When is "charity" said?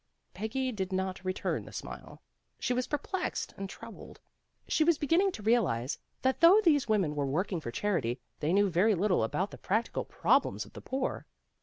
7.69-8.19